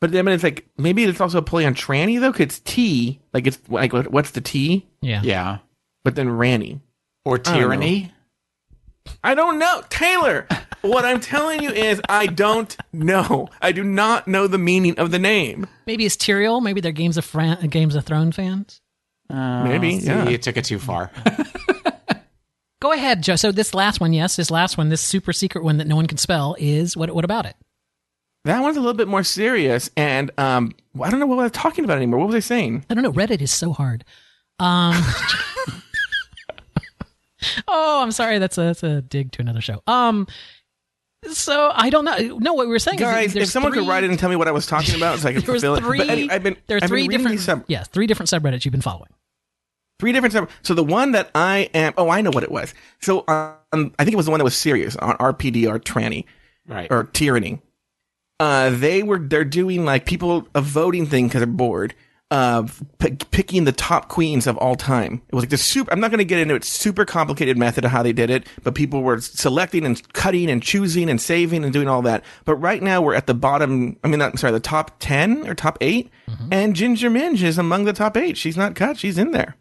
[0.00, 3.20] but then it's like maybe it's also a play on tranny though, 'cause it's T,
[3.32, 4.86] like it's like what's the T?
[5.00, 5.22] Yeah.
[5.22, 5.58] Yeah.
[6.04, 6.80] But then Ranny.
[7.24, 7.58] Or don't know.
[7.60, 8.12] tyranny.
[9.24, 10.46] I don't know, Taylor.
[10.82, 13.48] what I'm telling you is I don't know.
[13.60, 15.66] I do not know the meaning of the name.
[15.86, 16.60] Maybe it's Tyrell.
[16.60, 18.80] Maybe they're Games of Fran- Games of Thrones fans.
[19.30, 20.28] Maybe, Uh, See, yeah.
[20.28, 21.10] you took it too far.
[22.80, 23.34] Go ahead, Joe.
[23.36, 26.06] So this last one, yes, this last one, this super secret one that no one
[26.06, 27.10] can spell is what?
[27.12, 27.56] What about it?
[28.44, 31.52] That one's a little bit more serious, and um, I don't know what I was
[31.52, 32.20] talking about anymore.
[32.20, 32.84] What was I saying?
[32.88, 33.12] I don't know.
[33.12, 34.04] Reddit is so hard.
[34.60, 34.94] Um,
[37.68, 38.38] oh, I'm sorry.
[38.38, 39.82] That's a that's a dig to another show.
[39.86, 40.26] Um,
[41.32, 42.38] so I don't know.
[42.38, 44.30] No, what we were saying, Guys, is if someone three, could write it and tell
[44.30, 46.00] me what I was talking about, so I could there was fulfill three.
[46.00, 46.06] it.
[46.06, 47.36] But anyway, I've been there are I've three been different.
[47.38, 49.10] these sub- yeah, three different subreddits you've been following.
[49.98, 52.72] three different sub- So the one that I am, oh, I know what it was.
[53.00, 56.24] So um, I think it was the one that was serious on RPDR tranny
[56.68, 56.86] right.
[56.90, 57.60] or tyranny.
[58.40, 61.94] Uh, they were they're doing like people a voting thing because they're bored.
[62.30, 62.66] Uh,
[62.98, 65.22] p- picking the top queens of all time.
[65.28, 65.90] It was like the super.
[65.90, 66.62] I'm not going to get into it.
[66.62, 70.62] Super complicated method of how they did it, but people were selecting and cutting and
[70.62, 72.22] choosing and saving and doing all that.
[72.44, 73.96] But right now we're at the bottom.
[74.04, 76.10] I mean, I'm sorry, the top ten or top 8
[76.50, 78.36] and Ginger Minj is among the top eight.
[78.36, 78.98] She's not cut.
[78.98, 79.56] She's in there.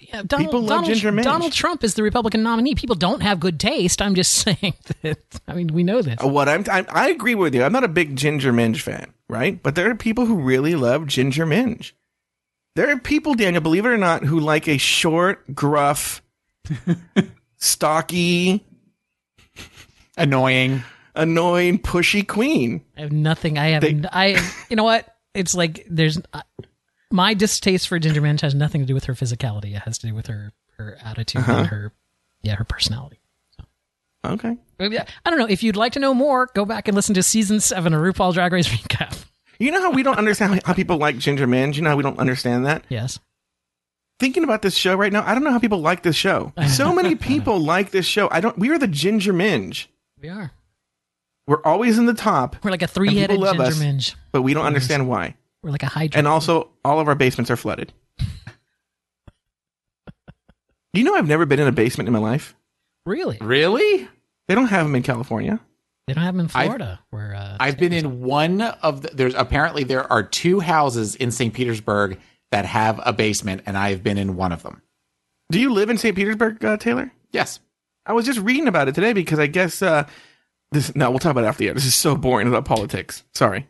[0.00, 1.22] Yeah, Donald, People love Donald, Ginger Minj.
[1.24, 2.74] Donald Trump is the Republican nominee.
[2.76, 4.00] People don't have good taste.
[4.00, 5.18] I'm just saying that.
[5.48, 6.18] I mean, we know this.
[6.22, 7.64] What I'm, I, I agree with you.
[7.64, 9.62] I'm not a big Ginger Minj fan, right?
[9.62, 11.92] But there are people who really love Ginger Minj.
[12.74, 16.22] There are people, Daniel, believe it or not, who like a short, gruff,
[17.56, 18.64] stocky,
[20.18, 20.82] Annoying.
[21.14, 22.82] annoying, pushy queen.
[22.96, 23.58] I have nothing.
[23.58, 23.82] I have.
[23.82, 24.50] They- I.
[24.70, 25.06] You know what?
[25.34, 26.40] It's like there's uh,
[27.10, 29.74] my distaste for Ginger Minj has nothing to do with her physicality.
[29.76, 31.52] It has to do with her her attitude Uh-huh.
[31.52, 31.92] and her
[32.42, 33.20] yeah her personality.
[34.32, 34.56] Okay.
[34.78, 35.46] Yeah, I don't know.
[35.46, 38.34] If you'd like to know more, go back and listen to season seven of RuPaul
[38.34, 39.24] Drag Race recap.
[39.58, 41.76] You know how we don't understand how people like Ginger Minj?
[41.76, 42.84] You know how we don't understand that?
[42.88, 43.18] Yes.
[44.18, 46.52] Thinking about this show right now, I don't know how people like this show.
[46.68, 48.28] So many people like this show.
[48.30, 48.58] I don't.
[48.58, 49.86] We are the Ginger Minj.
[50.20, 50.52] We are.
[51.46, 53.78] We're always in the top, We're like a three headed love Ginger us.
[53.78, 54.16] Minge.
[54.32, 55.36] but we don't understand why.
[55.62, 56.18] We're like a hydra.
[56.18, 57.92] And also, all of our basements are flooded.
[60.92, 62.54] you know, I've never been in a basement in my life.
[63.04, 63.38] really?
[63.40, 64.08] Really?
[64.48, 65.60] They don't have them in California.
[66.06, 67.00] They don't have them in I've- Florida.
[67.10, 71.30] where uh, I've been in one of the, there's apparently there are two houses in
[71.32, 71.52] St.
[71.52, 72.18] Petersburg
[72.52, 74.82] that have a basement and I've been in one of them.
[75.50, 76.14] Do you live in St.
[76.14, 77.10] Petersburg, uh, Taylor?
[77.32, 77.58] Yes.
[78.06, 80.06] I was just reading about it today because I guess uh,
[80.70, 80.94] this.
[80.94, 81.74] No, we'll talk about it after the air.
[81.74, 83.24] This is so boring about politics.
[83.34, 83.66] Sorry.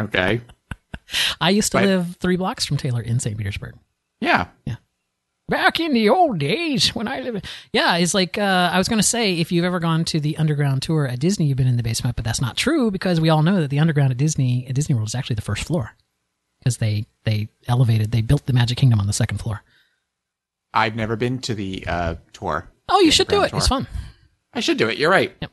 [0.00, 0.42] Okay.
[1.40, 1.86] I used to Right.
[1.86, 3.36] live three blocks from Taylor in St.
[3.36, 3.74] Petersburg.
[4.20, 4.48] Yeah.
[4.66, 4.76] Yeah.
[5.48, 8.98] Back in the old days when I lived, yeah, it's like uh, I was going
[8.98, 11.76] to say if you've ever gone to the underground tour at Disney, you've been in
[11.76, 14.66] the basement, but that's not true because we all know that the underground at Disney
[14.68, 15.92] at Disney World is actually the first floor
[16.58, 19.62] because they they elevated, they built the Magic Kingdom on the second floor.
[20.74, 22.68] I've never been to the uh, tour.
[22.88, 23.52] Oh, you should do it.
[23.52, 23.86] underground It's fun.
[24.52, 24.98] I should do it.
[24.98, 25.34] You're right.
[25.40, 25.52] Yep.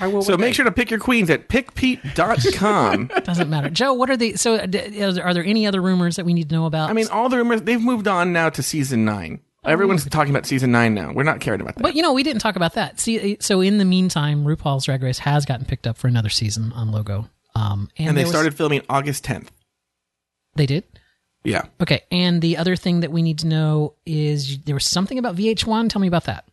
[0.00, 0.22] I will.
[0.22, 0.52] So make day.
[0.54, 3.10] sure to pick your queens at pickpete.com.
[3.24, 3.70] Doesn't matter.
[3.70, 6.48] Joe, what are the so uh, d- are there- any other rumors that we need
[6.48, 6.90] to know about?
[6.90, 9.40] I mean, all the rumors, they've moved on now to season nine.
[9.64, 11.12] Everyone's talking about season nine now.
[11.12, 11.82] We're not caring about that.
[11.82, 13.00] But you know, we didn't talk about that.
[13.00, 16.70] See, so in the meantime, RuPaul's Drag Race has gotten picked up for another season
[16.72, 17.30] on Logo.
[17.54, 19.48] Um, and, and they there was- started filming August 10th.
[20.56, 20.84] They did.
[21.44, 21.64] Yeah.
[21.80, 25.36] Okay, and the other thing that we need to know is there was something about
[25.36, 25.88] VH1.
[25.90, 26.46] Tell me about that.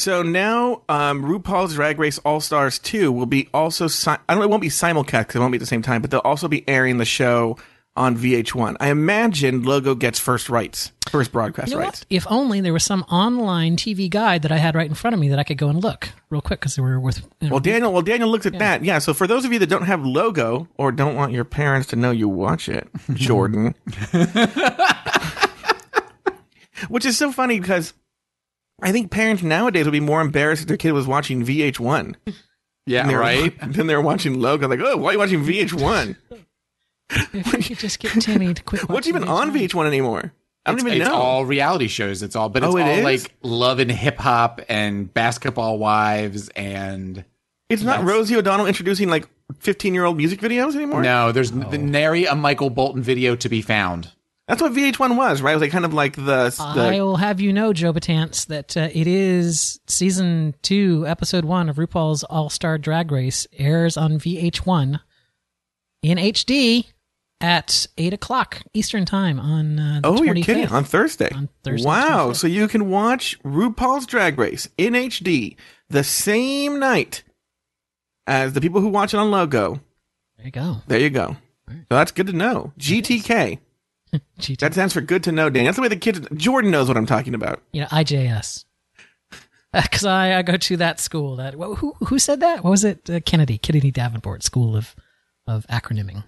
[0.00, 4.38] So now, um, RuPaul's Drag Race All Stars 2 will be also, si- I don't
[4.38, 6.20] know, it won't be simulcast because it won't be at the same time, but they'll
[6.24, 7.58] also be airing the show
[7.96, 8.78] on VH1.
[8.80, 12.00] I imagine Logo gets first rights, first broadcast You know rights.
[12.00, 12.06] what?
[12.08, 15.20] If only there was some online TV guide that I had right in front of
[15.20, 17.18] me that I could go and look real quick because they were with.
[17.42, 18.82] You know, Well, Daniel, well, Daniel looked at that.
[18.82, 19.00] Yeah.
[19.00, 21.96] So for those of you that don't have Logo or don't want your parents to
[21.96, 23.74] know you watch it, Jordan,
[26.88, 27.92] which is so funny because
[28.82, 32.16] I think parents nowadays would be more embarrassed if their kid was watching VH1
[32.86, 33.02] Yeah.
[33.02, 33.72] than they were- Right.
[33.72, 34.68] than they're watching Logo.
[34.68, 36.16] Like, oh, why are you watching VH1?
[37.32, 38.88] if we could just get Timmy to quit.
[38.88, 39.68] What's even on VH1.
[39.68, 40.32] VH1 anymore?
[40.66, 41.16] I don't It's, even it's know.
[41.16, 42.22] all reality shows.
[42.22, 43.04] It's all, but it's Oh, it all is?
[43.04, 47.24] like love and hip hop and basketball wives and
[47.70, 49.26] it's not That's- Rosie O'Donnell introducing like
[49.58, 51.02] 15 year old music videos anymore.
[51.02, 51.76] no, there's n oh.
[51.76, 54.12] nary a Michael Bolton video to be found.
[54.50, 55.52] That's what VH1 was, right?
[55.52, 56.52] It was like kind of like the.
[56.58, 61.68] I will have you know, Joe Batance, that uh, it is season two, episode one
[61.68, 64.98] of RuPaul's All Star Drag Race airs on VH1
[66.02, 66.86] in HD.
[67.40, 70.66] at eight o'clock Eastern time on uh, the Oh, you're kidding!
[70.66, 71.30] On Thursday.
[71.32, 72.30] On Thursday, Wow!
[72.30, 72.36] 25th.
[72.36, 75.54] So you can watch RuPaul's Drag Race in HD
[75.88, 77.22] the same night
[78.26, 79.80] as the people who watch it on Logo.
[80.38, 80.76] There you go.
[80.88, 81.36] There you go.
[81.68, 82.72] So that's good to know.
[82.80, 83.60] GTK.
[84.58, 85.64] That stands for good to know, Dan.
[85.66, 86.20] That's the way the kids.
[86.34, 87.60] Jordan knows what I'm talking about.
[87.72, 88.64] you know, IJS.
[89.72, 91.36] Because I, I go to that school.
[91.36, 92.64] That who who said that?
[92.64, 93.08] What was it?
[93.08, 94.96] Uh, Kennedy, Kennedy Davenport School of
[95.46, 96.24] of acronyming.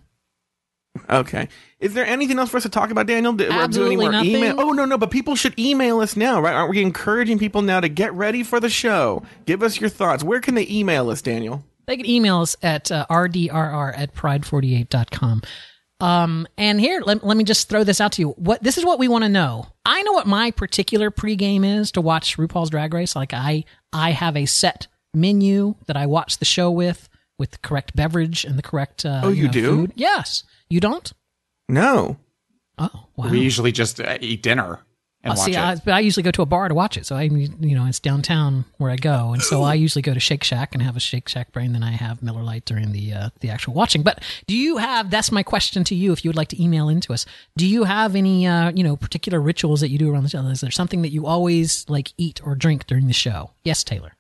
[1.09, 1.49] Okay.
[1.81, 3.33] Is there anything else for us to talk about, Daniel?
[3.33, 4.31] Do, or do any Absolutely more nothing.
[4.37, 4.61] email?
[4.61, 4.99] Oh no, no.
[4.99, 6.55] But people should email us now, right?
[6.55, 9.23] Aren't we encouraging people now to get ready for the show?
[9.47, 10.23] Give us your thoughts.
[10.23, 11.65] Where can they email us, Daniel?
[11.87, 15.43] They can email us at uh, rdrr at pride48.com.
[16.03, 18.31] Um, and here, let, let me just throw this out to you.
[18.31, 19.67] What this is what we want to know.
[19.87, 23.15] I know what my particular pregame is to watch RuPaul's Drag Race.
[23.15, 27.59] Like I, I have a set menu that I watch the show with, with the
[27.59, 29.07] correct beverage and the correct.
[29.07, 29.71] Uh, Oh, you know, do?
[29.77, 29.93] Food.
[29.95, 31.13] Yes, you don't.
[31.69, 32.17] No.
[32.79, 33.31] Oh, wow.
[33.31, 34.81] We usually just uh, eat dinner
[35.23, 35.59] and Uh, watch see, it.
[35.59, 37.07] I, but I usually go to a bar to watch it.
[37.07, 40.21] So I, you know, it's downtown where I go, and so I usually go to
[40.21, 41.73] Shake Shack and have a Shake Shack brain.
[41.73, 44.03] Then I have Miller Lite during the uh, the actual watching.
[44.03, 45.11] But do you have?
[45.11, 46.13] That's my question to you.
[46.13, 48.97] If you would like to email into us, do you have any, uh, you know,
[48.97, 50.41] particular rituals that you do around the show?
[50.47, 53.51] Is there something that you always like eat or drink during the show?
[53.65, 54.13] Yes, Taylor.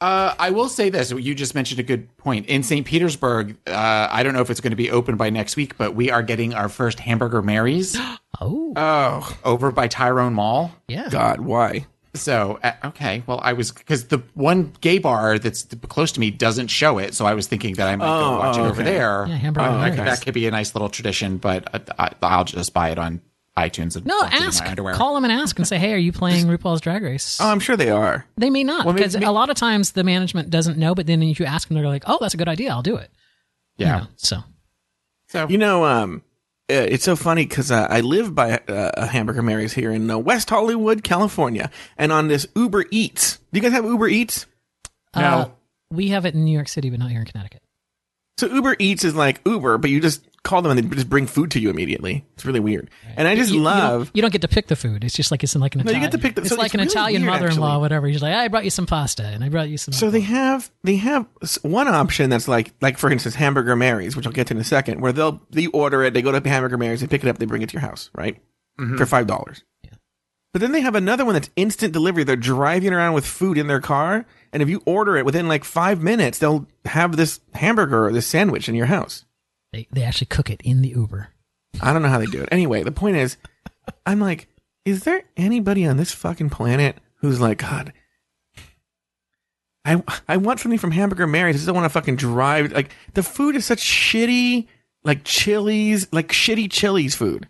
[0.00, 1.10] Uh, I will say this.
[1.10, 2.46] You just mentioned a good point.
[2.46, 2.86] In St.
[2.86, 5.94] Petersburg, uh, I don't know if it's going to be open by next week, but
[5.96, 7.96] we are getting our first Hamburger Mary's
[8.40, 10.70] Oh, Oh over by Tyrone Mall.
[10.86, 11.08] yeah.
[11.10, 11.86] God, why?
[12.14, 13.22] So, uh, okay.
[13.26, 17.14] Well, I was, because the one gay bar that's close to me doesn't show it.
[17.14, 18.90] So I was thinking that I might Oh, go watch it oh, over okay.
[18.92, 19.26] there.
[19.28, 19.96] Yeah, Hamburger Uh, Mary's.
[19.96, 23.20] That could be a nice little tradition, but I, I, I'll just buy it on
[23.68, 24.64] iTunes and No, dump in ask.
[24.78, 24.92] my.
[24.94, 27.60] Call them and ask and say, "Hey, are you playing RuPaul's Drag Race?" Oh, I'm
[27.60, 28.24] sure they are.
[28.36, 30.94] They may not Well, because a lot of times the management doesn't know.
[30.94, 32.70] But then if you ask them, they're like, "Oh, that's a good idea.
[32.70, 33.10] I'll do it."
[33.76, 33.98] You yeah.
[33.98, 34.38] know, so
[35.28, 36.22] So, You know, um,
[36.70, 40.10] uh, it's so funny because uh, I live by uh, a Hamburger Mary's here in
[40.10, 43.36] uh, West Hollywood, California, and on this Uber Eats.
[43.52, 44.46] Do you guys have Uber Eats?
[45.16, 45.22] No.
[45.22, 45.48] uh,
[45.90, 47.62] we have it in New York City, but not here in Connecticut.
[48.36, 51.26] So Uber Eats is like Uber, but you just call them and they just bring
[51.26, 52.24] food to you immediately.
[52.34, 54.10] It's really weird, and I just You- you don't- love.
[54.14, 55.04] You don't, get to pick the food.
[55.04, 56.56] It's just like it's in like an No, you get to pick the- It's so
[56.56, 57.80] like it's an really Italian weird, mother-in-law, actually.
[57.80, 58.06] whatever.
[58.08, 59.92] He's like, I brought you some pasta, and I brought you some.
[59.92, 61.26] So they have they have
[61.62, 64.64] one option that's like like for instance Hamburger Mary's, which I'll get to in a
[64.64, 67.38] second, where they'll they order it, they go to Hamburger Mary's, they pick it up,
[67.38, 68.36] they bring it to your house, right,
[68.80, 68.96] mm-hmm.
[68.96, 69.62] for five dollars.
[69.84, 69.90] Yeah.
[70.52, 72.24] But then they have another one that's instant delivery.
[72.24, 75.64] They're driving around with food in their car, and if you order it within like
[75.64, 79.24] five minutes, they'll have this hamburger or this sandwich in your house.
[79.72, 81.28] They, they actually cook it in the Uber.
[81.80, 82.48] I don't know how they do it.
[82.50, 83.36] Anyway, the point is,
[84.06, 84.48] I'm like,
[84.84, 87.92] is there anybody on this fucking planet who's like, God,
[89.84, 91.56] I I want something from Hamburger Mary's.
[91.56, 92.72] I just don't want to fucking drive.
[92.72, 94.66] Like the food is such shitty,
[95.04, 97.48] like Chili's, like shitty Chili's food,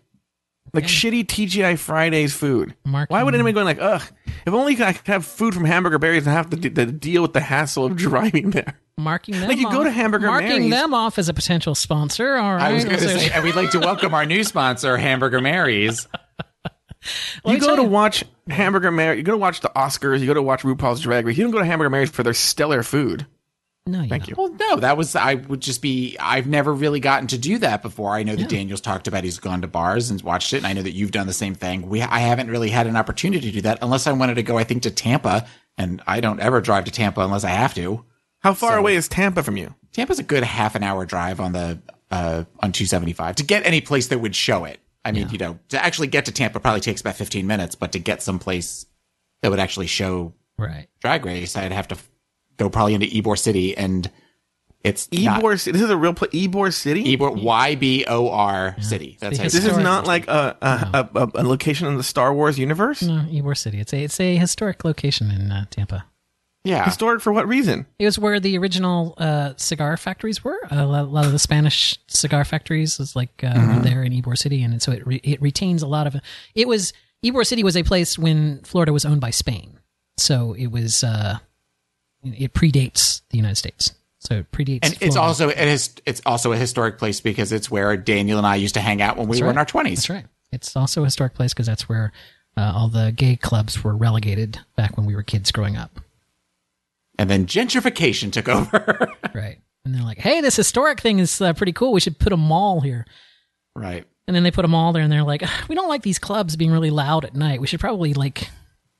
[0.73, 2.75] like shitty TGI Fridays food.
[2.85, 4.03] Mark, Why would anyone go like, ugh?
[4.47, 7.23] If only I could have food from Hamburger Mary's and have to, d- to deal
[7.23, 8.79] with the hassle of driving there.
[8.99, 11.75] Marking them Like, you go off- to Hamburger marking Mary's- them off as a potential
[11.75, 12.37] sponsor.
[12.37, 14.45] All right, I was going to So- say, and we'd like to welcome our new
[14.45, 16.07] sponsor, Hamburger Mary's.
[17.45, 17.89] Let you go to you.
[17.89, 19.19] watch Hamburger Mary.
[19.19, 20.21] You go to watch the Oscars.
[20.21, 21.37] You go to watch RuPaul's Drag Race.
[21.39, 23.25] You don't go to Hamburger Mary's for their stellar food.
[23.87, 24.31] no, you Thank don't.
[24.31, 24.35] you.
[24.37, 26.17] Well, no, that was I would just be.
[26.21, 28.15] I've never really gotten to do that before.
[28.15, 30.73] I know that Daniel's talked about he's gone to bars and watched it, and I
[30.73, 31.89] know that you've done the same thing.
[31.89, 34.59] We I haven't really had an opportunity to do that unless I wanted to go.
[34.59, 35.47] I think to Tampa,
[35.79, 38.05] and I don't ever drive to Tampa unless I have to.
[38.41, 39.75] How far away is Tampa from you?
[39.93, 43.81] Tampa's a good half an hour drive on the uh, on 275 to get any
[43.81, 44.81] place that would show it.
[45.05, 47.93] I mean, you know, to actually get to Tampa probably takes about 15 minutes, but
[47.93, 48.87] to get someplace
[49.43, 50.89] that would actually show Right.
[51.01, 51.97] Drag Race, I'd have to
[52.57, 54.11] go probably into Ybor City, and
[54.83, 55.63] it's not- Ybor.
[55.63, 56.33] Ci- This is a real place.
[56.33, 57.17] Ybor City.
[57.17, 59.17] Ybor Y B O R City.
[59.21, 62.59] That's how This is not like a a, a, a location in the Star Wars
[62.59, 63.03] universe.
[63.03, 63.79] No, Ybor City.
[63.81, 66.07] It's a it's a historic location in uh, Tampa.
[66.69, 66.85] Yeah.
[66.85, 67.87] Historic for what reason?
[67.99, 70.59] It was where the original uh, cigar factories were.
[70.71, 73.83] A lot, a lot of the Spanish cigar factories was like uh, Mm-hmm.
[73.83, 76.17] there in Ybor City, and so it re- it retains a lot of.
[76.55, 76.93] It was
[77.25, 79.79] Ybor City was a place when Florida was owned by Spain,
[80.17, 81.39] so it was uh,
[82.23, 83.93] it predates the United States.
[84.21, 84.81] So it predates.
[84.83, 88.47] And it's also it is it's also a historic place because it's where Daniel and
[88.47, 89.99] I used to hang out when we That's were in our twenties.
[90.01, 90.27] That's right.
[90.51, 92.13] It's also a historic place because that's where
[92.57, 96.01] uh, all the gay clubs were relegated back when we were kids growing up.
[97.19, 99.13] And then gentrification took over.
[99.35, 99.59] Right.
[99.85, 101.93] And they're like, "Hey, this historic thing is uh, pretty cool.
[101.93, 103.07] We should put a mall here."
[103.75, 104.07] right.
[104.27, 106.55] And then they put a mall there, and they're like, "We don't like these clubs
[106.57, 107.61] being really loud at night.
[107.63, 108.51] We should probably like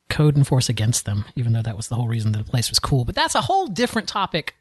[0.09, 3.05] code enforce against them." Even though that was the whole reason the place was cool.
[3.05, 4.55] But that's a whole different topic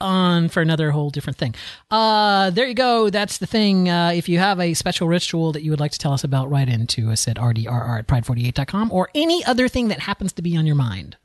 [0.00, 1.54] on for another whole different thing.
[1.90, 3.10] Uh, there you go.
[3.10, 3.88] That's the thing.
[3.88, 6.50] Uh, if you have a special ritual that you would like to tell us about,
[6.50, 10.56] write into us at rdrr at pride48.com or any other thing that happens to be
[10.56, 11.16] on your mind.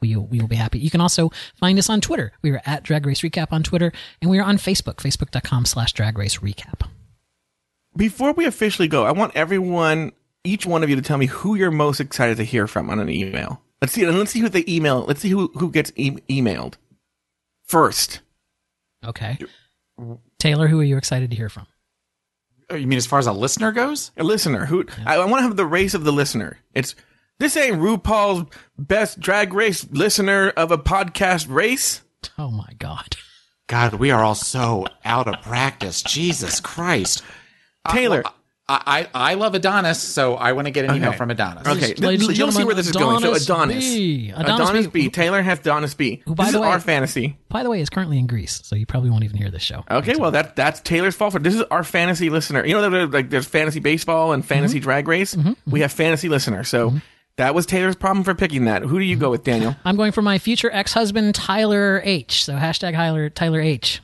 [0.00, 0.78] We will, we will be happy.
[0.78, 2.32] You can also find us on Twitter.
[2.42, 5.92] We are at Drag Race Recap on Twitter, and we are on Facebook, facebook.com slash
[5.92, 6.88] Drag Race Recap.
[7.96, 10.12] Before we officially go, I want everyone,
[10.44, 13.00] each one of you, to tell me who you're most excited to hear from on
[13.00, 13.60] an email.
[13.82, 14.04] Let's see.
[14.04, 15.00] and Let's see who they email.
[15.06, 16.74] Let's see who who gets e- emailed
[17.66, 18.20] first.
[19.04, 19.38] Okay.
[20.38, 21.66] Taylor, who are you excited to hear from?
[22.68, 24.12] Oh, You mean as far as a listener goes?
[24.16, 26.58] A listener who I, I want to have the race of the listener.
[26.74, 26.94] It's
[27.40, 28.48] this ain't RuPaul's
[28.78, 32.02] best drag race listener of a podcast race.
[32.38, 33.16] Oh my God.
[33.66, 36.02] God, we are all so out of practice.
[36.02, 37.22] Jesus Christ.
[37.84, 38.22] Uh, Taylor.
[38.68, 41.18] I, I, I love Adonis, so I want to get an email Okay.
[41.18, 41.66] from Adonis.
[41.66, 43.18] Okay, Ladies and you'll see where this is going.
[43.20, 44.32] So Adonis Adonis, B.
[44.36, 45.02] Adonis B.
[45.04, 45.08] B.
[45.10, 46.22] Taylor has Adonis B.
[46.24, 47.36] Who, by this the is way- our fantasy.
[47.48, 49.84] By the way, is currently in Greece, so you probably won't even hear this show.
[49.90, 52.64] Okay, well that that's Taylor's fault for this is our fantasy listener.
[52.64, 54.84] You know, there's like there's fantasy baseball and fantasy Mm-hmm.
[54.84, 55.36] drag race.
[55.66, 56.94] We have fantasy listener, so
[57.40, 58.82] that was Taylor's problem for picking that.
[58.82, 59.74] Who do you go with, Daniel?
[59.82, 62.44] I'm going for my future ex-husband Tyler H.
[62.44, 64.02] So hashtag Tyler Tyler H.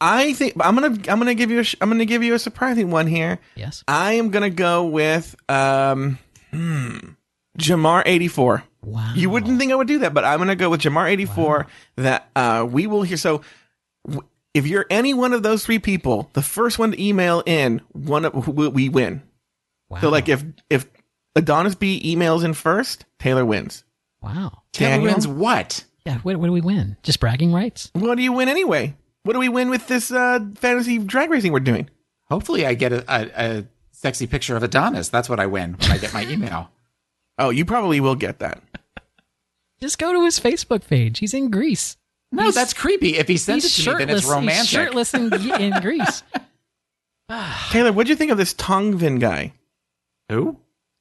[0.00, 2.92] I think I'm gonna I'm gonna give you a I'm gonna give you a surprising
[2.92, 3.40] one here.
[3.56, 3.82] Yes.
[3.88, 6.18] I am gonna go with um,
[6.52, 6.98] hmm,
[7.58, 8.62] Jamar eighty four.
[8.82, 9.12] Wow.
[9.16, 11.66] You wouldn't think I would do that, but I'm gonna go with Jamar eighty four.
[11.96, 13.16] That uh, we will hear.
[13.16, 13.42] So
[14.06, 17.82] w- if you're any one of those three people, the first one to email in,
[17.92, 19.22] one of we, we win.
[19.88, 20.00] Wow.
[20.00, 20.86] So like if if
[21.36, 23.84] Adonis B emails in first, Taylor wins.
[24.22, 24.62] wow.
[24.72, 25.12] Taylor Daniel?
[25.12, 25.84] wins what?
[26.06, 26.18] Yeah.
[26.18, 26.96] What, what do we win?
[27.02, 27.90] Just bragging rights?
[27.92, 28.94] What do you win anyway?
[29.22, 31.90] What do we win with this uh, fantasy drag racing we're doing?
[32.30, 35.08] Hopefully, I get a, a, a sexy picture of Adonis.
[35.10, 36.70] That's what I win when I get my email.
[37.38, 38.62] Oh, you probably will get that.
[39.80, 41.20] Just go to his Facebook page.
[41.20, 41.96] He's in Greece.
[42.30, 43.16] No, He's- that's creepy.
[43.16, 44.34] If he sends He's it to me, then it's shirtless.
[44.36, 44.60] romantic.
[44.60, 45.32] He's shirtless in,
[45.72, 46.22] in Greece.
[47.70, 49.54] Taylor, what do you think of this Tongan guy?
[50.28, 50.58] Who?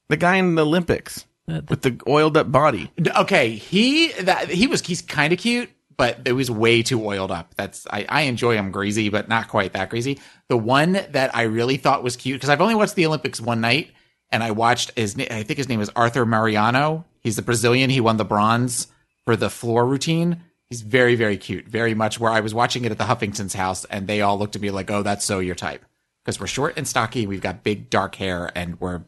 [0.09, 2.91] The guy in the Olympics The- the- with the oiled up body.
[3.15, 7.31] Okay, he that he was he's kind of cute, but it was way too oiled
[7.31, 7.53] up.
[7.55, 10.19] That's I, I enjoy him greasy, but not quite that greasy.
[10.47, 13.61] The one that I really thought was cute because I've only watched the Olympics one
[13.61, 13.91] night,
[14.31, 17.05] and I watched his I think his name is Arthur Mariano.
[17.21, 17.89] He's the Brazilian.
[17.89, 18.87] He won the bronze
[19.25, 20.41] for the floor routine.
[20.69, 23.85] He's very very cute, very much where I was watching it at the Huffington's house,
[23.85, 25.83] and they all looked at me like, "Oh, that's so your type,"
[26.23, 29.01] because we're short and stocky, we've got big dark hair, and we're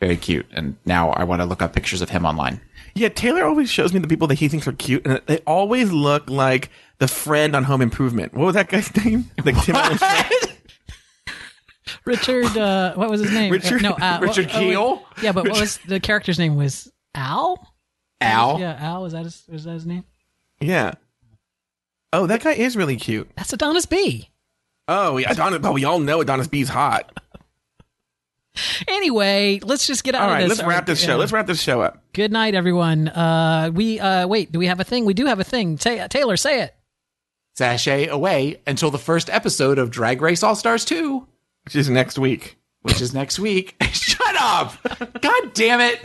[0.00, 0.46] very cute.
[0.52, 2.60] And now I want to look up pictures of him online.
[2.94, 5.92] Yeah, Taylor always shows me the people that he thinks are cute, and they always
[5.92, 8.32] look like the friend on Home Improvement.
[8.34, 9.30] What was that guy's name?
[9.44, 10.52] Like Tim Allen's friend?
[12.04, 13.52] Richard, uh, what was his name?
[13.52, 15.06] Richard- no, uh, Richard what- oh, Keel?
[15.22, 16.56] yeah, but what was the character's name?
[16.56, 17.74] Was Al?
[18.20, 18.58] Al.
[18.58, 19.02] Yeah, Al.
[19.02, 19.44] Was that his?
[19.48, 20.04] Was that his name?
[20.60, 20.94] Yeah.
[22.12, 23.28] Oh, that guy is really cute.
[23.36, 24.30] That's Adonis B.
[24.88, 25.58] Oh, yeah, Adonis.
[25.58, 27.12] But we all know Adonis B's hot.
[28.88, 30.58] Anyway, let's just get out All of right, this.
[30.58, 31.06] let's wrap this Yeah.
[31.08, 31.16] show.
[31.16, 32.02] Let's wrap this show up.
[32.12, 33.08] Good night, everyone.
[33.08, 34.50] Uh, we uh, wait.
[34.52, 35.04] Do we have a thing?
[35.04, 35.76] We do have a thing.
[35.78, 36.74] Say, Taylor, say it.
[37.56, 41.26] Sashay away until the first episode of Drag Race All Stars 2,
[41.64, 42.58] Which is next week.
[42.82, 43.76] which is next week.
[43.92, 44.76] Shut up!
[45.20, 46.00] God damn it!